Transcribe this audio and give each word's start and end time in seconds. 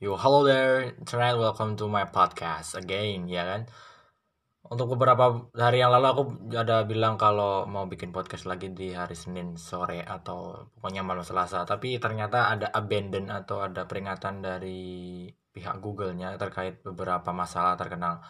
Yo, 0.00 0.16
hello 0.16 0.40
there, 0.48 0.96
tonight 1.04 1.36
welcome 1.36 1.76
to 1.76 1.84
my 1.84 2.08
podcast 2.08 2.72
again, 2.72 3.28
ya 3.28 3.44
kan? 3.44 3.68
Untuk 4.64 4.96
beberapa 4.96 5.52
hari 5.52 5.84
yang 5.84 5.92
lalu 5.92 6.06
aku 6.08 6.22
ada 6.56 6.88
bilang 6.88 7.20
kalau 7.20 7.68
mau 7.68 7.84
bikin 7.84 8.08
podcast 8.08 8.48
lagi 8.48 8.72
di 8.72 8.96
hari 8.96 9.12
Senin 9.12 9.60
sore 9.60 10.00
atau 10.00 10.72
pokoknya 10.72 11.04
malam 11.04 11.20
Selasa, 11.20 11.68
tapi 11.68 12.00
ternyata 12.00 12.48
ada 12.48 12.72
abandon 12.72 13.28
atau 13.28 13.60
ada 13.60 13.84
peringatan 13.84 14.40
dari 14.40 15.28
pihak 15.52 15.84
Google-nya 15.84 16.32
terkait 16.40 16.80
beberapa 16.80 17.28
masalah 17.36 17.76
terkenal. 17.76 18.24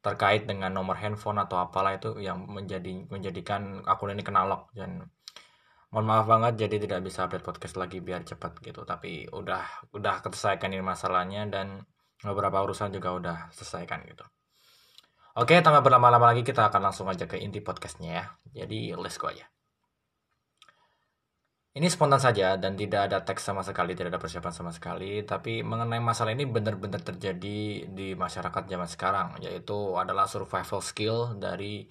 Terkait 0.00 0.48
dengan 0.48 0.72
nomor 0.72 0.96
handphone 0.96 1.44
atau 1.44 1.60
apalah 1.60 1.92
itu 2.00 2.16
yang 2.24 2.48
menjadi 2.48 3.04
menjadikan 3.12 3.84
akun 3.84 4.16
ini 4.16 4.24
kena 4.24 4.48
lock 4.48 4.72
dan 4.72 5.12
mohon 5.96 6.12
maaf 6.12 6.28
banget 6.28 6.68
jadi 6.68 6.76
tidak 6.76 7.08
bisa 7.08 7.24
update 7.24 7.40
podcast 7.40 7.80
lagi 7.80 8.04
biar 8.04 8.20
cepat 8.20 8.60
gitu. 8.60 8.84
Tapi 8.84 9.32
udah 9.32 9.88
udah 9.96 10.20
selesaikan 10.20 10.68
ini 10.68 10.84
masalahnya 10.84 11.48
dan 11.48 11.88
beberapa 12.20 12.60
urusan 12.68 12.92
juga 12.92 13.16
udah 13.16 13.36
selesaikan 13.56 14.04
gitu. 14.04 14.28
Oke 15.40 15.56
tanpa 15.64 15.80
berlama-lama 15.80 16.36
lagi 16.36 16.44
kita 16.44 16.68
akan 16.68 16.92
langsung 16.92 17.08
aja 17.08 17.24
ke 17.24 17.40
inti 17.40 17.64
podcastnya 17.64 18.12
ya. 18.12 18.24
Jadi 18.60 18.92
let's 18.92 19.16
go 19.16 19.32
aja. 19.32 19.48
Ini 21.76 21.88
spontan 21.88 22.20
saja 22.20 22.60
dan 22.60 22.76
tidak 22.76 23.08
ada 23.08 23.24
teks 23.24 23.48
sama 23.48 23.64
sekali, 23.64 23.96
tidak 23.96 24.16
ada 24.16 24.20
persiapan 24.20 24.52
sama 24.52 24.72
sekali. 24.76 25.24
Tapi 25.24 25.64
mengenai 25.64 26.00
masalah 26.00 26.36
ini 26.36 26.44
benar-benar 26.44 27.00
terjadi 27.04 27.88
di 27.88 28.12
masyarakat 28.12 28.68
zaman 28.68 28.88
sekarang, 28.88 29.28
yaitu 29.40 29.96
adalah 29.96 30.28
survival 30.28 30.80
skill 30.84 31.36
dari 31.40 31.88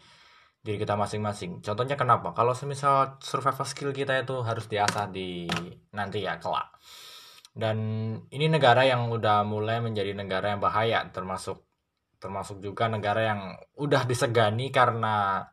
diri 0.65 0.81
kita 0.81 0.97
masing-masing. 0.97 1.61
Contohnya 1.61 1.93
kenapa? 1.93 2.33
Kalau 2.33 2.57
semisal 2.57 3.21
survival 3.21 3.69
skill 3.69 3.93
kita 3.93 4.17
itu 4.17 4.41
harus 4.41 4.65
diasah 4.65 5.05
di 5.13 5.45
nanti 5.93 6.25
ya 6.25 6.41
kelak. 6.41 6.73
Dan 7.53 7.77
ini 8.33 8.49
negara 8.49 8.81
yang 8.81 9.13
udah 9.13 9.45
mulai 9.45 9.77
menjadi 9.79 10.17
negara 10.17 10.57
yang 10.57 10.59
bahaya, 10.59 11.05
termasuk 11.13 11.61
termasuk 12.17 12.57
juga 12.65 12.89
negara 12.89 13.21
yang 13.21 13.41
udah 13.77 14.09
disegani 14.09 14.73
karena 14.73 15.45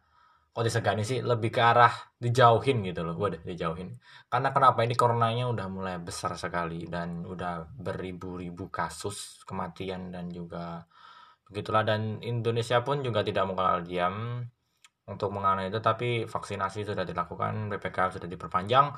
kok 0.53 0.65
disegani 0.65 1.05
sih 1.05 1.21
lebih 1.21 1.49
ke 1.49 1.61
arah 1.65 1.93
dijauhin 2.17 2.85
gitu 2.85 3.05
loh 3.09 3.17
deh 3.29 3.41
dijauhin 3.41 3.97
karena 4.29 4.53
kenapa 4.53 4.85
ini 4.85 4.93
coronanya 4.93 5.49
udah 5.49 5.67
mulai 5.73 5.97
besar 5.97 6.37
sekali 6.37 6.85
dan 6.93 7.25
udah 7.25 7.73
beribu-ribu 7.73 8.69
kasus 8.69 9.41
kematian 9.49 10.13
dan 10.13 10.29
juga 10.29 10.85
begitulah 11.49 11.89
dan 11.89 12.21
Indonesia 12.21 12.85
pun 12.85 13.01
juga 13.01 13.25
tidak 13.25 13.49
mengenal 13.49 13.81
diam 13.81 14.45
untuk 15.07 15.35
mengenai 15.35 15.67
itu 15.67 15.83
tapi 15.83 16.25
vaksinasi 16.31 16.87
sudah 16.87 17.03
dilakukan 17.03 17.73
PPKM 17.75 18.11
sudah 18.15 18.29
diperpanjang 18.31 18.95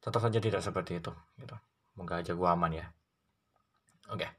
tetap 0.00 0.20
saja 0.20 0.38
tidak 0.40 0.60
seperti 0.64 1.00
itu 1.00 1.12
gitu. 1.40 1.56
Semoga 1.92 2.20
aja 2.20 2.32
gue 2.32 2.48
aman 2.48 2.72
ya. 2.72 2.86
Oke. 4.12 4.28
Okay. 4.28 4.30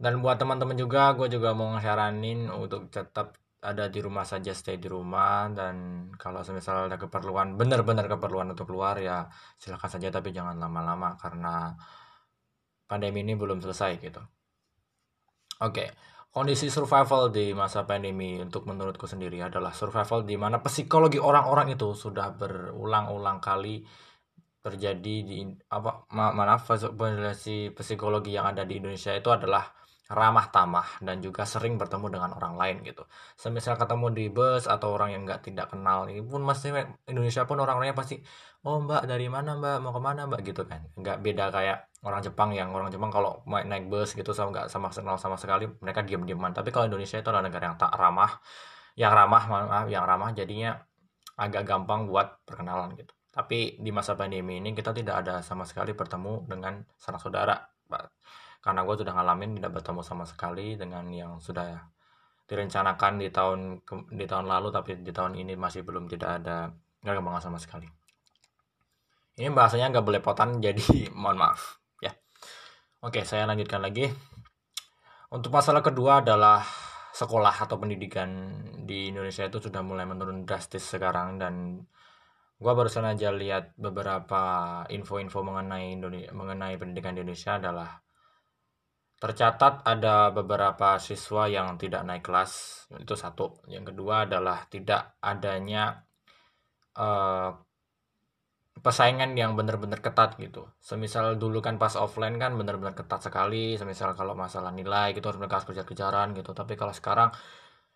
dan 0.00 0.18
buat 0.24 0.40
teman-teman 0.40 0.74
juga 0.80 1.12
gue 1.12 1.28
juga 1.28 1.52
mau 1.52 1.76
ngasaranin 1.76 2.48
untuk 2.48 2.88
tetap 2.88 3.36
ada 3.60 3.92
di 3.92 4.00
rumah 4.00 4.24
saja 4.24 4.56
stay 4.56 4.80
di 4.80 4.88
rumah 4.88 5.52
dan 5.52 6.08
kalau 6.16 6.40
semisal 6.40 6.88
ada 6.88 6.96
keperluan 6.96 7.60
benar-benar 7.60 8.08
keperluan 8.08 8.48
untuk 8.56 8.72
keluar 8.72 8.96
ya 8.96 9.28
silahkan 9.60 9.92
saja 9.92 10.08
tapi 10.08 10.32
jangan 10.32 10.56
lama-lama 10.56 11.20
karena 11.20 11.76
pandemi 12.88 13.20
ini 13.20 13.36
belum 13.36 13.60
selesai 13.60 14.00
gitu. 14.00 14.22
Oke 15.60 15.92
kondisi 16.30 16.70
survival 16.70 17.34
di 17.34 17.50
masa 17.50 17.82
pandemi 17.82 18.38
untuk 18.38 18.62
menurutku 18.70 19.06
sendiri 19.10 19.42
adalah 19.42 19.74
survival 19.74 20.22
di 20.22 20.38
mana 20.38 20.62
psikologi 20.62 21.18
orang-orang 21.18 21.74
itu 21.74 21.90
sudah 21.94 22.30
berulang-ulang 22.34 23.42
kali 23.42 23.82
terjadi 24.60 25.14
di 25.24 25.38
apa 25.72 26.04
ma 26.14 26.30
maaf 26.36 26.68
psikologi 27.80 28.30
yang 28.36 28.46
ada 28.52 28.62
di 28.62 28.78
Indonesia 28.78 29.10
itu 29.16 29.32
adalah 29.32 29.64
ramah 30.10 30.50
tamah 30.50 30.88
dan 31.06 31.22
juga 31.22 31.46
sering 31.46 31.78
bertemu 31.78 32.06
dengan 32.10 32.30
orang 32.34 32.54
lain 32.58 32.76
gitu. 32.82 33.06
Semisal 33.38 33.78
ketemu 33.78 34.06
di 34.10 34.24
bus 34.26 34.66
atau 34.66 34.90
orang 34.98 35.14
yang 35.14 35.22
nggak 35.22 35.46
tidak 35.46 35.70
kenal 35.70 36.10
ini 36.10 36.18
pun 36.18 36.42
masih 36.42 36.74
Indonesia 37.06 37.46
pun 37.46 37.62
orang-orangnya 37.62 37.94
pasti 37.94 38.18
oh 38.66 38.82
mbak 38.82 39.06
dari 39.06 39.30
mana 39.30 39.54
mbak? 39.54 39.76
Mau 39.78 39.94
ke 39.94 40.02
mana 40.02 40.26
mbak? 40.26 40.42
Gitu 40.42 40.66
kan. 40.66 40.82
Nggak 40.98 41.16
beda 41.22 41.44
kayak 41.54 41.78
orang 42.00 42.24
Jepang 42.24 42.50
yang 42.56 42.72
orang 42.72 42.88
Jepang 42.88 43.12
kalau 43.12 43.44
naik 43.44 43.92
bus 43.92 44.16
gitu 44.16 44.32
sama 44.32 44.48
nggak 44.56 44.66
sama 44.72 44.88
kenal 44.88 45.20
sama 45.20 45.36
sekali 45.36 45.68
mereka 45.84 46.00
diam-diaman 46.00 46.56
tapi 46.56 46.72
kalau 46.72 46.88
Indonesia 46.88 47.20
itu 47.20 47.28
adalah 47.28 47.44
negara 47.44 47.72
yang 47.72 47.76
tak 47.76 47.92
ramah 47.92 48.40
yang 48.96 49.12
ramah 49.12 49.42
maaf 49.48 49.86
yang 49.92 50.04
ramah 50.08 50.32
jadinya 50.32 50.80
agak 51.40 51.64
gampang 51.64 52.04
buat 52.04 52.44
perkenalan 52.44 52.92
gitu. 53.00 53.16
Tapi 53.32 53.80
di 53.80 53.90
masa 53.94 54.12
pandemi 54.12 54.60
ini 54.60 54.76
kita 54.76 54.92
tidak 54.92 55.24
ada 55.24 55.40
sama 55.40 55.64
sekali 55.64 55.96
bertemu 55.96 56.44
dengan 56.44 56.84
sanak 57.00 57.24
saudara 57.24 57.56
karena 58.60 58.84
gue 58.84 58.96
sudah 59.00 59.14
ngalamin 59.16 59.56
tidak 59.56 59.80
bertemu 59.80 60.00
sama 60.04 60.28
sekali 60.28 60.76
dengan 60.76 61.08
yang 61.08 61.40
sudah 61.40 61.80
direncanakan 62.44 63.22
di 63.22 63.32
tahun 63.32 63.80
di 64.12 64.26
tahun 64.28 64.46
lalu 64.50 64.68
tapi 64.68 65.00
di 65.00 65.12
tahun 65.14 65.38
ini 65.38 65.56
masih 65.56 65.80
belum 65.80 66.10
tidak 66.12 66.44
ada 66.44 66.68
perkembangan 67.00 67.40
sama 67.40 67.56
sekali. 67.56 67.88
Ini 69.40 69.48
bahasanya 69.48 69.96
nggak 69.96 70.04
belepotan 70.04 70.58
jadi 70.64 71.08
mohon 71.16 71.40
maaf 71.40 71.79
oke 73.00 73.20
saya 73.24 73.44
lanjutkan 73.48 73.80
lagi 73.80 74.08
untuk 75.30 75.52
masalah 75.54 75.84
kedua 75.84 76.24
adalah 76.24 76.64
sekolah 77.10 77.66
atau 77.66 77.76
pendidikan 77.76 78.30
di 78.86 79.10
Indonesia 79.10 79.42
itu 79.46 79.58
sudah 79.58 79.82
mulai 79.82 80.06
menurun 80.06 80.46
drastis 80.46 80.86
sekarang 80.86 81.42
dan 81.42 81.82
gue 82.60 82.72
barusan 82.76 83.08
aja 83.08 83.32
lihat 83.32 83.74
beberapa 83.74 84.84
info-info 84.92 85.42
mengenai 85.42 85.96
Indonesia 85.96 86.30
mengenai 86.30 86.76
pendidikan 86.76 87.16
di 87.16 87.24
Indonesia 87.24 87.58
adalah 87.58 87.98
Tercatat 89.20 89.84
ada 89.84 90.32
beberapa 90.32 90.96
siswa 90.96 91.44
yang 91.44 91.76
tidak 91.76 92.08
naik 92.08 92.24
kelas, 92.24 92.88
itu 92.96 93.12
satu. 93.12 93.60
Yang 93.68 93.92
kedua 93.92 94.24
adalah 94.24 94.64
tidak 94.64 95.20
adanya 95.20 96.08
uh, 96.96 97.52
persaingan 98.84 99.36
yang 99.36 99.54
benar-benar 99.58 100.00
ketat 100.00 100.36
gitu. 100.40 100.68
Semisal 100.80 101.36
dulu 101.36 101.60
kan 101.60 101.76
pas 101.76 101.94
offline 101.96 102.36
kan 102.40 102.56
benar-benar 102.56 102.96
ketat 102.96 103.20
sekali. 103.24 103.76
Semisal 103.76 104.16
kalau 104.18 104.34
masalah 104.34 104.72
nilai 104.72 105.12
gitu 105.16 105.28
harus 105.28 105.40
mereka 105.40 105.62
kejar-kejaran 105.64 106.32
gitu. 106.36 106.50
Tapi 106.56 106.74
kalau 106.74 106.92
sekarang 106.92 107.30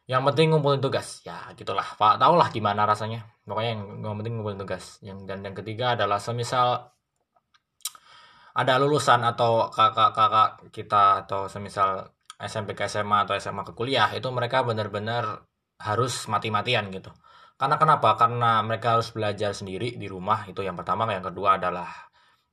yang 0.04 0.20
penting 0.28 0.52
ngumpulin 0.52 0.84
tugas 0.84 1.24
ya 1.24 1.48
gitulah 1.56 1.96
pak 1.96 2.20
tau 2.20 2.36
lah 2.36 2.52
gimana 2.52 2.84
rasanya 2.84 3.24
pokoknya 3.48 3.70
yang, 3.72 3.82
yang 4.04 4.16
penting 4.20 4.34
ngumpulin 4.36 4.60
tugas 4.60 5.00
yang 5.00 5.24
dan 5.24 5.40
yang 5.40 5.56
ketiga 5.56 5.96
adalah 5.96 6.20
semisal 6.20 6.92
ada 8.54 8.74
lulusan 8.78 9.24
atau 9.24 9.72
kakak-kakak 9.72 10.68
kita 10.70 11.24
atau 11.26 11.48
semisal 11.50 12.14
SMP 12.38 12.76
ke 12.78 12.86
SMA 12.86 13.26
atau 13.26 13.34
SMA 13.34 13.64
ke 13.66 13.72
kuliah 13.74 14.12
itu 14.14 14.28
mereka 14.30 14.62
benar-benar 14.62 15.42
harus 15.82 16.30
mati-matian 16.30 16.86
gitu. 16.94 17.10
Karena 17.54 17.76
kenapa? 17.78 18.18
Karena 18.18 18.60
mereka 18.66 18.98
harus 18.98 19.14
belajar 19.14 19.54
sendiri 19.54 19.94
di 19.94 20.06
rumah 20.10 20.46
itu 20.50 20.60
yang 20.60 20.74
pertama, 20.74 21.06
yang 21.10 21.22
kedua 21.22 21.56
adalah 21.58 21.86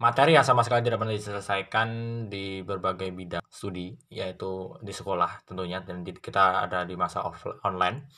materi 0.01 0.33
yang 0.33 0.45
sama 0.45 0.65
sekali 0.65 0.81
tidak 0.81 0.97
pernah 0.97 1.13
diselesaikan 1.13 1.89
di 2.25 2.65
berbagai 2.65 3.13
bidang 3.13 3.45
studi 3.45 3.93
yaitu 4.09 4.73
di 4.81 4.89
sekolah 4.89 5.45
tentunya 5.45 5.77
dan 5.85 6.01
kita 6.01 6.65
ada 6.65 6.85
di 6.85 6.97
masa 6.97 7.21
off, 7.25 7.45
online. 7.65 8.09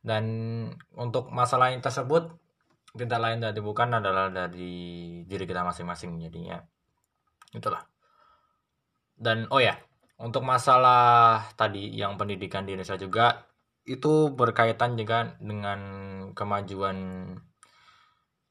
Dan 0.00 0.24
untuk 0.96 1.28
masalah 1.28 1.72
yang 1.76 1.84
tersebut 1.84 2.32
tidak 2.96 3.20
lain 3.20 3.38
dari 3.44 3.60
bukan 3.60 4.00
adalah 4.00 4.32
dari 4.32 5.22
diri 5.28 5.44
kita 5.44 5.60
masing-masing 5.60 6.16
jadinya. 6.20 6.56
Itulah. 7.52 7.84
Dan 9.16 9.44
oh 9.52 9.60
ya 9.60 9.76
untuk 10.20 10.44
masalah 10.44 11.44
tadi 11.56 11.92
yang 11.96 12.16
pendidikan 12.16 12.64
di 12.64 12.76
Indonesia 12.76 12.96
juga 12.96 13.49
itu 13.90 14.30
berkaitan 14.30 14.94
juga 14.94 15.34
dengan 15.42 15.80
kemajuan 16.38 16.96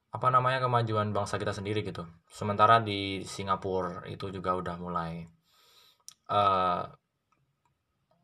apa 0.10 0.28
namanya 0.36 0.60
kemajuan 0.68 1.16
bangsa 1.16 1.40
kita 1.40 1.56
sendiri 1.56 1.80
gitu. 1.88 2.04
Sementara 2.28 2.84
di 2.84 3.24
Singapura 3.24 4.04
itu 4.12 4.28
juga 4.36 4.58
udah 4.60 4.76
mulai 4.76 5.24
uh, 6.28 6.84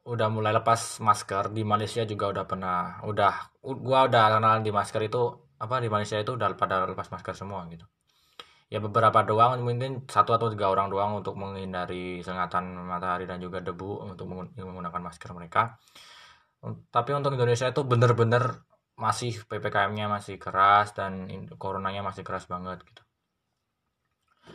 udah 0.04 0.28
mulai 0.28 0.52
lepas 0.52 1.00
masker. 1.00 1.56
Di 1.56 1.64
Malaysia 1.64 2.04
juga 2.04 2.36
udah 2.36 2.44
pernah 2.44 3.00
udah 3.08 3.34
gua 3.64 4.12
udah 4.12 4.24
kenal 4.36 4.60
di 4.60 4.72
masker 4.76 5.08
itu 5.08 5.22
apa 5.56 5.80
di 5.80 5.88
Malaysia 5.88 6.20
itu 6.20 6.36
udah 6.36 6.52
pada 6.60 6.84
lepas 6.84 7.08
masker 7.08 7.32
semua 7.38 7.64
gitu. 7.72 7.88
Ya 8.68 8.82
beberapa 8.82 9.22
doang 9.24 9.62
mungkin 9.64 10.04
satu 10.10 10.36
atau 10.36 10.50
tiga 10.52 10.68
orang 10.74 10.90
doang 10.92 11.22
untuk 11.22 11.38
menghindari 11.38 12.20
sengatan 12.26 12.76
matahari 12.90 13.30
dan 13.30 13.38
juga 13.40 13.62
debu 13.62 14.10
untuk 14.10 14.26
menggunakan 14.58 15.02
masker 15.06 15.32
mereka 15.38 15.78
tapi 16.96 17.10
untuk 17.14 17.36
Indonesia 17.38 17.68
itu 17.70 17.82
bener-bener 17.86 18.44
masih 18.96 19.44
ppkm-nya 19.50 20.08
masih 20.08 20.36
keras 20.40 20.96
dan 20.96 21.28
coronanya 21.60 22.02
masih 22.02 22.24
keras 22.24 22.48
banget 22.48 22.80
gitu. 22.88 23.02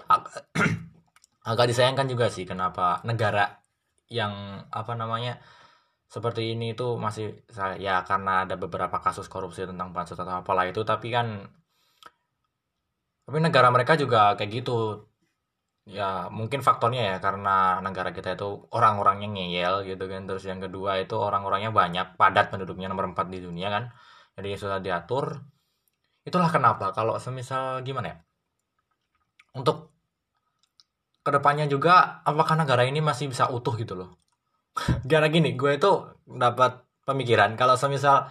Agak, 0.09 0.49
agak 1.51 1.67
disayangkan 1.71 2.07
juga 2.09 2.27
sih 2.33 2.45
kenapa 2.49 3.05
negara 3.05 3.61
yang 4.11 4.65
apa 4.73 4.93
namanya 4.99 5.39
seperti 6.11 6.59
ini 6.59 6.75
itu 6.75 6.99
masih 6.99 7.47
ya 7.79 8.03
karena 8.03 8.43
ada 8.43 8.59
beberapa 8.59 8.99
kasus 8.99 9.31
korupsi 9.31 9.63
tentang 9.71 9.95
bansos 9.95 10.19
atau 10.19 10.43
apalah 10.43 10.67
itu 10.67 10.83
tapi 10.83 11.15
kan 11.15 11.47
tapi 13.23 13.39
negara 13.39 13.71
mereka 13.71 13.95
juga 13.95 14.35
kayak 14.35 14.51
gitu 14.51 15.07
ya 15.91 16.31
mungkin 16.31 16.63
faktornya 16.63 17.03
ya 17.11 17.17
karena 17.19 17.83
negara 17.83 18.15
kita 18.15 18.39
itu 18.39 18.71
orang-orangnya 18.71 19.29
ngeyel 19.35 19.83
gitu 19.91 20.05
kan. 20.07 20.23
Terus 20.31 20.45
yang 20.47 20.63
kedua 20.63 21.03
itu 21.03 21.19
orang-orangnya 21.19 21.75
banyak 21.75 22.07
padat 22.15 22.55
penduduknya 22.55 22.87
nomor 22.87 23.11
4 23.11 23.27
di 23.35 23.39
dunia 23.43 23.69
kan. 23.75 23.85
Jadi 24.39 24.49
sudah 24.55 24.79
diatur. 24.79 25.43
Itulah 26.23 26.51
kenapa 26.53 26.95
kalau 26.95 27.19
semisal 27.19 27.83
gimana 27.83 28.07
ya? 28.15 28.17
Untuk 29.59 29.91
ke 31.21 31.31
depannya 31.35 31.67
juga 31.67 32.23
apakah 32.23 32.55
negara 32.57 32.87
ini 32.87 33.03
masih 33.03 33.29
bisa 33.29 33.51
utuh 33.51 33.75
gitu 33.75 33.99
loh? 33.99 34.11
Gara 35.11 35.27
gini 35.27 35.59
gue 35.59 35.77
itu 35.77 35.91
dapat 36.25 36.87
pemikiran 37.03 37.59
kalau 37.59 37.75
semisal 37.75 38.31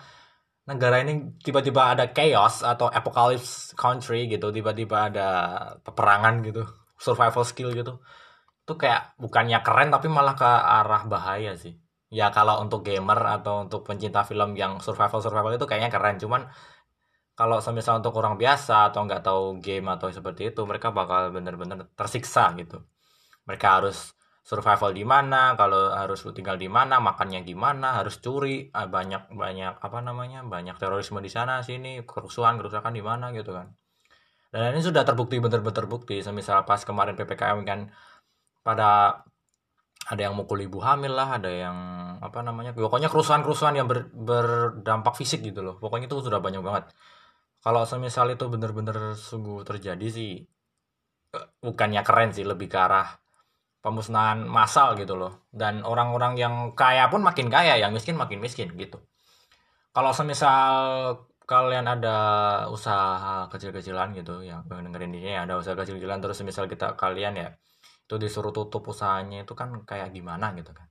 negara 0.69 1.01
ini 1.01 1.35
tiba-tiba 1.41 1.97
ada 1.97 2.13
chaos 2.13 2.61
atau 2.61 2.88
apocalypse 2.88 3.73
country 3.73 4.29
gitu 4.29 4.53
tiba-tiba 4.53 5.09
ada 5.09 5.27
peperangan 5.81 6.45
gitu 6.45 6.63
survival 6.99 7.43
skill 7.47 7.71
gitu. 7.73 7.93
Itu 8.63 8.73
kayak 8.81 9.17
bukannya 9.23 9.59
keren 9.65 9.89
tapi 9.95 10.07
malah 10.11 10.35
ke 10.37 10.45
arah 10.79 11.03
bahaya 11.09 11.55
sih. 11.57 11.73
Ya 12.09 12.29
kalau 12.33 12.61
untuk 12.63 12.81
gamer 12.87 13.19
atau 13.39 13.65
untuk 13.65 13.81
pencinta 13.87 14.21
film 14.25 14.53
yang 14.57 14.81
survival 14.85 15.21
survival 15.23 15.55
itu 15.57 15.65
kayaknya 15.69 15.91
keren. 15.93 16.17
Cuman 16.21 16.41
kalau 17.39 17.57
semisal 17.63 18.03
untuk 18.03 18.13
orang 18.19 18.35
biasa 18.35 18.91
atau 18.91 19.07
nggak 19.07 19.23
tahu 19.23 19.43
game 19.63 19.87
atau 19.95 20.11
seperti 20.11 20.51
itu 20.51 20.61
mereka 20.67 20.91
bakal 20.91 21.31
bener-bener 21.31 21.87
tersiksa 21.95 22.51
gitu. 22.59 22.83
Mereka 23.47 23.67
harus 23.81 24.13
survival 24.49 24.91
di 24.97 25.05
mana 25.05 25.53
kalau 25.59 25.93
harus 25.93 26.25
tinggal 26.33 26.57
di 26.57 26.65
mana 26.65 26.97
makannya 26.97 27.45
gimana 27.45 28.01
harus 28.01 28.17
curi 28.17 28.73
ah, 28.73 28.89
banyak 28.89 29.29
banyak 29.29 29.77
apa 29.77 29.99
namanya 30.01 30.41
banyak 30.41 30.73
terorisme 30.81 31.21
di 31.21 31.29
sana 31.29 31.61
sini 31.61 32.01
kerusuhan 32.01 32.57
kerusakan 32.57 32.97
di 32.97 33.03
mana 33.05 33.29
gitu 33.37 33.53
kan 33.53 33.67
dan 34.49 34.73
ini 34.73 34.81
sudah 34.81 35.05
terbukti 35.05 35.37
bener-bener 35.37 35.75
terbukti. 35.75 36.15
Semisal 36.25 36.65
pas 36.65 36.81
kemarin 36.81 37.13
ppkm 37.13 37.59
kan 37.69 37.79
pada 38.65 39.21
ada 40.09 40.21
yang 40.25 40.33
mukul 40.33 40.57
ibu 40.65 40.81
hamil 40.81 41.13
lah 41.13 41.37
ada 41.37 41.49
yang 41.53 41.77
apa 42.17 42.41
namanya 42.41 42.73
pokoknya 42.73 43.13
kerusuhan-kerusuhan 43.13 43.77
yang 43.77 43.85
ber, 43.85 44.09
berdampak 44.09 45.13
fisik 45.13 45.45
gitu 45.45 45.61
loh. 45.61 45.75
Pokoknya 45.77 46.09
itu 46.09 46.17
sudah 46.25 46.41
banyak 46.41 46.61
banget. 46.65 46.89
Kalau 47.61 47.83
semisal 47.85 48.33
itu 48.33 48.45
bener-bener 48.49 49.13
sungguh 49.13 49.61
terjadi 49.67 50.07
sih 50.09 50.29
eh, 51.35 51.47
bukannya 51.61 52.01
keren 52.07 52.31
sih 52.33 52.45
lebih 52.47 52.67
ke 52.73 52.77
arah 52.79 53.07
pemusnahan 53.85 54.41
massal 54.49 54.97
gitu 54.97 55.13
loh. 55.13 55.45
Dan 55.53 55.85
orang-orang 55.85 56.33
yang 56.41 56.55
kaya 56.73 57.05
pun 57.13 57.21
makin 57.21 57.47
kaya 57.53 57.77
yang 57.77 57.93
miskin 57.93 58.17
makin 58.17 58.41
miskin 58.41 58.73
gitu. 58.81 58.97
Kalau 59.93 60.11
semisal 60.17 61.28
kalian 61.49 61.85
ada 61.89 62.17
usaha 62.69 63.49
kecil-kecilan 63.49 64.13
gitu 64.13 64.45
ya 64.45 64.61
dengerin 64.69 65.17
ini 65.17 65.33
ada 65.33 65.57
usaha 65.57 65.73
kecil-kecilan 65.73 66.21
terus 66.21 66.37
semisal 66.37 66.69
kita 66.69 66.93
kalian 66.93 67.33
ya 67.41 67.49
itu 68.09 68.15
disuruh 68.17 68.49
tutup 68.49 68.89
usahanya 68.89 69.45
itu 69.45 69.53
kan 69.53 69.69
kayak 69.85 70.09
gimana 70.17 70.53
gitu 70.57 70.73
kan. 70.73 70.89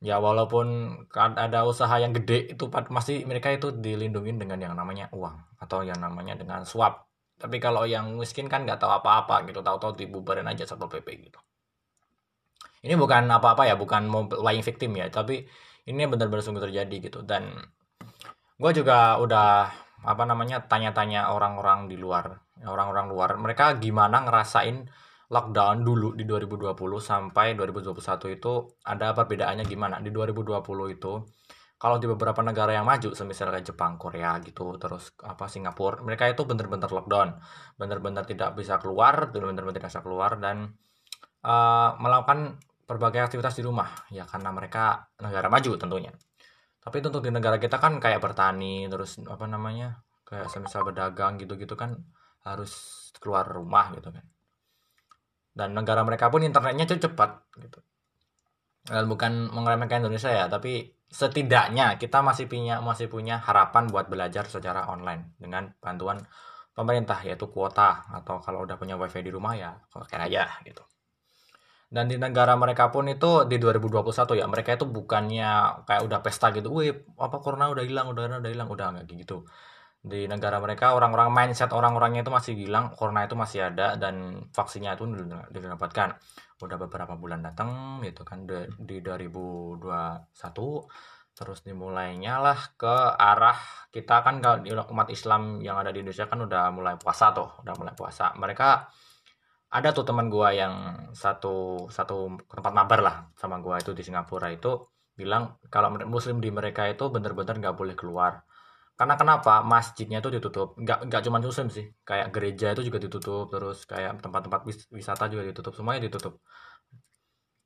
Ya 0.00 0.16
walaupun 0.16 0.66
ada 1.16 1.68
usaha 1.68 1.92
yang 2.00 2.12
gede 2.16 2.56
itu 2.56 2.64
masih 2.88 3.28
mereka 3.28 3.52
itu 3.52 3.68
dilindungi 3.72 4.32
dengan 4.40 4.60
yang 4.60 4.72
namanya 4.80 5.12
uang 5.12 5.36
atau 5.60 5.84
yang 5.84 6.00
namanya 6.00 6.36
dengan 6.40 6.64
suap. 6.64 7.04
Tapi 7.36 7.60
kalau 7.60 7.84
yang 7.84 8.16
miskin 8.16 8.48
kan 8.48 8.64
nggak 8.64 8.80
tahu 8.80 8.92
apa-apa 8.96 9.44
gitu 9.48 9.60
tahu-tahu 9.60 9.92
dibubarin 10.00 10.48
aja 10.48 10.64
satu 10.64 10.88
pp 10.88 11.08
gitu. 11.28 11.40
Ini 12.84 12.96
bukan 12.96 13.28
apa-apa 13.28 13.68
ya 13.68 13.76
bukan 13.76 14.08
mau 14.08 14.24
playing 14.24 14.64
victim 14.64 14.96
ya 14.96 15.12
tapi 15.12 15.44
ini 15.84 16.02
benar-benar 16.08 16.44
sungguh 16.44 16.64
terjadi 16.64 16.96
gitu. 17.12 17.20
Dan 17.28 17.60
gue 18.56 18.70
juga 18.72 19.20
udah 19.20 19.68
apa 20.06 20.22
namanya 20.24 20.64
tanya-tanya 20.64 21.32
orang-orang 21.32 21.88
di 21.90 21.96
luar 22.00 22.46
orang-orang 22.64 23.06
luar. 23.12 23.30
Mereka 23.36 23.76
gimana 23.82 24.24
ngerasain 24.24 24.88
lockdown 25.28 25.82
dulu 25.82 26.14
di 26.14 26.24
2020 26.24 26.72
sampai 27.02 27.52
2021 27.58 28.38
itu 28.38 28.52
ada 28.86 29.12
perbedaannya 29.12 29.64
gimana? 29.68 30.00
Di 30.00 30.08
2020 30.08 30.96
itu 30.96 31.12
kalau 31.76 32.00
di 32.00 32.08
beberapa 32.08 32.40
negara 32.40 32.72
yang 32.72 32.88
maju 32.88 33.12
semisal 33.12 33.52
kayak 33.52 33.68
Jepang, 33.68 34.00
Korea 34.00 34.40
gitu, 34.40 34.80
terus 34.80 35.12
apa 35.20 35.44
Singapura, 35.44 36.00
mereka 36.00 36.24
itu 36.24 36.48
benar-benar 36.48 36.88
lockdown, 36.88 37.36
benar-benar 37.76 38.24
tidak 38.24 38.56
bisa 38.56 38.80
keluar, 38.80 39.28
benar-benar 39.28 39.68
tidak 39.76 39.92
bisa 39.92 40.00
keluar 40.00 40.40
dan 40.40 40.72
uh, 41.44 41.92
melakukan 42.00 42.56
berbagai 42.88 43.28
aktivitas 43.28 43.60
di 43.60 43.62
rumah. 43.68 43.92
Ya 44.08 44.24
karena 44.24 44.48
mereka 44.56 45.12
negara 45.20 45.52
maju 45.52 45.76
tentunya 45.76 46.16
tapi 46.86 47.02
tentu 47.02 47.18
di 47.18 47.34
negara 47.34 47.58
kita 47.58 47.82
kan 47.82 47.98
kayak 47.98 48.22
bertani 48.22 48.86
terus 48.86 49.18
apa 49.26 49.50
namanya 49.50 50.06
kayak 50.22 50.46
semisal 50.46 50.86
berdagang 50.86 51.34
gitu-gitu 51.34 51.74
kan 51.74 51.98
harus 52.46 52.70
keluar 53.18 53.42
rumah 53.42 53.90
gitu 53.98 54.14
kan. 54.14 54.22
Dan 55.50 55.74
negara 55.74 56.06
mereka 56.06 56.30
pun 56.30 56.46
internetnya 56.46 56.86
cepat 56.86 57.42
gitu. 57.58 57.82
Dan 58.86 59.10
bukan 59.10 59.50
mengeremehkan 59.50 60.06
Indonesia 60.06 60.30
ya 60.30 60.46
tapi 60.46 60.94
setidaknya 61.10 61.98
kita 61.98 62.22
masih 62.22 62.46
punya 62.46 62.78
masih 62.78 63.10
punya 63.10 63.42
harapan 63.42 63.90
buat 63.90 64.06
belajar 64.06 64.46
secara 64.46 64.86
online 64.86 65.34
dengan 65.42 65.74
bantuan 65.82 66.22
pemerintah 66.70 67.18
yaitu 67.26 67.50
kuota. 67.50 68.06
Atau 68.14 68.38
kalau 68.38 68.62
udah 68.62 68.78
punya 68.78 68.94
wifi 68.94 69.26
di 69.26 69.34
rumah 69.34 69.58
ya 69.58 69.74
pakai 69.90 70.30
aja 70.30 70.62
gitu 70.62 70.86
dan 71.86 72.10
di 72.10 72.18
negara 72.18 72.58
mereka 72.58 72.90
pun 72.90 73.06
itu 73.06 73.46
di 73.46 73.62
2021 73.62 74.42
ya 74.42 74.46
mereka 74.50 74.74
itu 74.74 74.90
bukannya 74.90 75.50
kayak 75.86 76.02
udah 76.02 76.18
pesta 76.18 76.50
gitu 76.50 76.74
wih 76.74 76.90
apa 77.14 77.38
corona 77.38 77.70
udah 77.70 77.84
hilang 77.86 78.10
udah 78.10 78.42
udah 78.42 78.50
hilang. 78.50 78.66
Udah 78.66 78.86
nggak 78.90 79.06
gitu. 79.06 79.46
Di 80.02 80.26
negara 80.26 80.58
mereka 80.58 80.94
orang-orang 80.98 81.30
mindset 81.30 81.70
orang-orangnya 81.70 82.26
itu 82.26 82.30
masih 82.34 82.52
bilang 82.58 82.90
corona 82.94 83.26
itu 83.26 83.38
masih 83.38 83.70
ada 83.70 83.94
dan 83.94 84.46
vaksinnya 84.50 84.98
itu 84.98 85.06
didapatkan. 85.54 86.18
Udah 86.58 86.76
beberapa 86.78 87.14
bulan 87.14 87.42
datang 87.46 88.02
gitu 88.02 88.26
kan 88.26 88.46
di, 88.50 88.66
di 88.82 88.98
2021 89.02 89.86
terus 91.36 91.60
dimulainya 91.68 92.40
lah 92.40 92.56
ke 92.80 92.96
arah 93.12 93.60
kita 93.92 94.24
kan 94.24 94.40
kalau 94.40 94.64
umat 94.88 95.12
Islam 95.12 95.60
yang 95.60 95.76
ada 95.76 95.92
di 95.92 96.00
Indonesia 96.00 96.24
kan 96.24 96.40
udah 96.40 96.72
mulai 96.72 96.96
puasa 96.96 97.30
tuh 97.30 97.62
udah 97.62 97.74
mulai 97.78 97.94
puasa. 97.94 98.34
Mereka 98.34 98.88
ada 99.70 99.88
tuh 99.90 100.04
teman 100.06 100.30
gua 100.30 100.54
yang 100.54 100.74
satu 101.12 101.86
satu 101.90 102.38
tempat 102.46 102.72
mabar 102.72 103.00
lah 103.02 103.16
sama 103.34 103.58
gua 103.58 103.82
itu 103.82 103.90
di 103.92 104.02
Singapura 104.06 104.48
itu 104.54 104.86
bilang 105.16 105.56
kalau 105.72 105.88
muslim 106.06 106.38
di 106.44 106.52
mereka 106.52 106.86
itu 106.92 107.08
bener-bener 107.08 107.56
nggak 107.62 107.76
boleh 107.76 107.96
keluar. 107.96 108.44
Karena 108.96 109.14
kenapa? 109.20 109.60
Masjidnya 109.60 110.18
itu 110.24 110.30
ditutup. 110.32 110.68
Nggak 110.80 110.98
nggak 111.08 111.22
cuma 111.28 111.38
muslim 111.40 111.68
sih. 111.68 111.84
Kayak 112.08 112.28
gereja 112.34 112.66
itu 112.72 112.82
juga 112.88 112.98
ditutup 113.04 113.44
terus 113.52 113.84
kayak 113.84 114.20
tempat-tempat 114.24 114.60
wisata 114.92 115.24
juga 115.32 115.44
ditutup. 115.50 115.72
Semuanya 115.76 116.08
ditutup. 116.08 116.40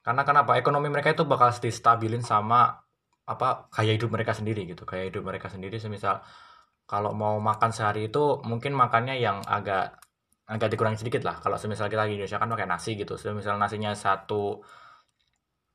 Karena 0.06 0.22
kenapa? 0.28 0.56
Ekonomi 0.58 0.88
mereka 0.88 1.12
itu 1.14 1.24
bakal 1.28 1.52
distabilin 1.64 2.24
sama 2.24 2.60
apa 3.28 3.70
kayak 3.70 3.92
hidup 4.02 4.10
mereka 4.14 4.32
sendiri 4.34 4.60
gitu. 4.70 4.82
Kayak 4.90 5.14
hidup 5.14 5.22
mereka 5.30 5.46
sendiri 5.54 5.76
semisal 5.78 6.18
kalau 6.90 7.14
mau 7.14 7.38
makan 7.38 7.70
sehari 7.70 8.10
itu 8.10 8.42
mungkin 8.42 8.74
makannya 8.74 9.14
yang 9.22 9.38
agak 9.46 9.94
agak 10.50 10.68
dikurangi 10.74 10.98
sedikit 10.98 11.22
lah. 11.22 11.38
Kalau 11.38 11.54
semisal 11.54 11.86
kita 11.86 12.10
di 12.10 12.18
Indonesia 12.18 12.38
kan 12.42 12.50
pakai 12.50 12.66
nasi 12.66 12.90
gitu. 12.98 13.14
Semisal 13.14 13.54
nasinya 13.62 13.94
satu 13.94 14.58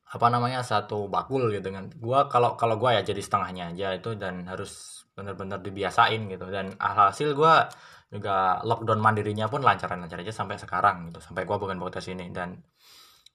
apa 0.05 0.27
namanya 0.29 0.61
satu 0.61 1.07
bakul 1.07 1.49
gitu 1.55 1.71
kan. 1.71 1.87
Gua 1.95 2.27
kalau 2.27 2.59
kalau 2.59 2.75
gua 2.81 2.99
ya 2.99 3.01
jadi 3.07 3.21
setengahnya 3.23 3.63
aja 3.73 3.87
itu 3.97 4.09
dan 4.19 4.43
harus 4.51 5.03
benar-benar 5.15 5.63
dibiasain 5.63 6.21
gitu. 6.27 6.45
Dan 6.51 6.75
alhasil 6.75 7.31
gua 7.39 7.71
juga 8.11 8.59
lockdown 8.67 8.99
mandirinya 9.01 9.47
pun 9.49 9.63
lancaran-lancar 9.63 10.19
aja 10.21 10.33
sampai 10.35 10.59
sekarang 10.59 11.09
gitu. 11.11 11.19
Sampai 11.23 11.47
gua 11.47 11.57
bukan 11.57 11.79
bawa 11.79 11.95
sini. 12.03 12.29
Dan 12.35 12.59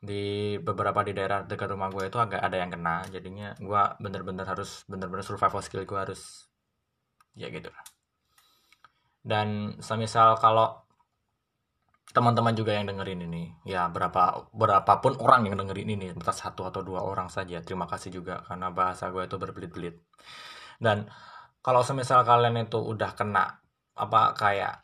di 0.01 0.57
beberapa 0.61 1.05
di 1.05 1.13
daerah 1.13 1.45
dekat 1.45 1.69
rumah 1.77 1.93
gue 1.93 2.09
itu 2.09 2.17
agak 2.17 2.41
ada 2.41 2.57
yang 2.57 2.73
kena. 2.73 3.05
Jadinya 3.13 3.53
gue 3.61 3.83
bener-bener 4.01 4.49
harus 4.49 4.85
bener-bener 4.89 5.21
survival 5.21 5.61
skill 5.61 5.85
gue 5.85 5.99
harus 6.01 6.49
ya 7.37 7.53
gitu 7.53 7.69
dan 9.21 9.77
semisal 9.85 10.37
kalau 10.41 10.81
teman-teman 12.11 12.55
juga 12.59 12.75
yang 12.75 12.91
dengerin 12.91 13.27
ini. 13.27 13.55
Ya 13.63 13.87
berapa 13.87 14.51
berapapun 14.51 15.17
orang 15.23 15.47
yang 15.47 15.57
dengerin 15.61 15.89
ini 15.95 16.07
entah 16.11 16.35
satu 16.35 16.67
atau 16.67 16.83
dua 16.83 17.07
orang 17.07 17.31
saja 17.31 17.63
terima 17.63 17.87
kasih 17.87 18.11
juga 18.11 18.43
karena 18.47 18.75
bahasa 18.75 19.09
gue 19.15 19.23
itu 19.25 19.37
berbelit-belit. 19.39 19.97
Dan 20.83 21.07
kalau 21.63 21.85
semisal 21.87 22.25
kalian 22.27 22.67
itu 22.67 22.81
udah 22.81 23.15
kena 23.15 23.61
apa 23.95 24.33
kayak 24.35 24.83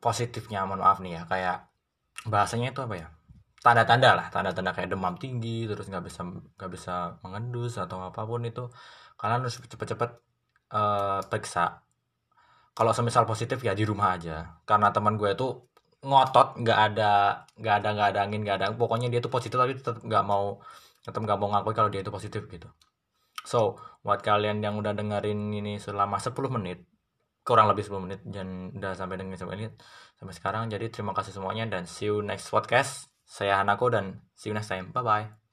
positifnya 0.00 0.64
mohon 0.64 0.80
maaf 0.80 0.98
nih 1.02 1.20
ya 1.20 1.22
kayak 1.28 1.56
bahasanya 2.26 2.74
itu 2.74 2.80
apa 2.82 2.94
ya? 2.98 3.08
Tanda-tanda 3.62 4.10
lah 4.14 4.26
tanda-tanda 4.30 4.70
kayak 4.74 4.90
demam 4.90 5.14
tinggi 5.18 5.66
terus 5.70 5.86
nggak 5.90 6.04
bisa 6.06 6.20
nggak 6.26 6.70
bisa 6.70 7.18
mengendus 7.22 7.78
atau 7.78 8.02
apa 8.02 8.22
pun 8.26 8.42
itu 8.46 8.70
kalian 9.18 9.42
harus 9.42 9.58
cepet-cepet 9.58 10.10
uh, 10.72 11.20
periksa 11.26 11.85
kalau 12.76 12.92
semisal 12.92 13.24
positif 13.24 13.58
ya 13.64 13.72
di 13.72 13.88
rumah 13.88 14.20
aja. 14.20 14.60
Karena 14.68 14.92
teman 14.92 15.16
gue 15.16 15.32
itu 15.32 15.48
ngotot 16.04 16.60
nggak 16.60 16.78
ada 16.92 17.42
nggak 17.56 17.74
ada 17.82 17.88
nggak 17.96 18.08
ada 18.14 18.20
angin 18.22 18.40
nggak 18.44 18.56
ada 18.62 18.66
pokoknya 18.76 19.08
dia 19.10 19.18
tuh 19.24 19.32
positif 19.32 19.56
tapi 19.58 19.74
tetap 19.74 20.04
nggak 20.04 20.22
mau 20.22 20.60
tetap 21.02 21.18
nggak 21.24 21.38
mau 21.40 21.48
ngakui 21.56 21.74
kalau 21.74 21.88
dia 21.88 22.04
itu 22.04 22.12
positif 22.12 22.44
gitu. 22.52 22.68
So 23.48 23.80
buat 24.04 24.20
kalian 24.20 24.60
yang 24.60 24.76
udah 24.76 24.92
dengerin 24.92 25.56
ini 25.56 25.80
selama 25.80 26.20
10 26.20 26.36
menit 26.52 26.84
kurang 27.46 27.70
lebih 27.72 27.86
10 27.86 28.04
menit 28.04 28.20
dan 28.26 28.74
udah 28.76 28.92
sampai 28.92 29.16
dengan 29.18 29.38
10 29.38 29.48
menit 29.54 29.72
sampai 30.18 30.34
sekarang 30.36 30.68
jadi 30.68 30.90
terima 30.92 31.14
kasih 31.16 31.32
semuanya 31.32 31.64
dan 31.66 31.88
see 31.88 32.12
you 32.12 32.20
next 32.20 32.52
podcast. 32.52 33.08
Saya 33.26 33.58
Hanako 33.58 33.90
dan 33.90 34.22
see 34.38 34.52
you 34.52 34.54
next 34.54 34.70
time. 34.70 34.92
Bye 34.92 35.02
bye 35.02 35.45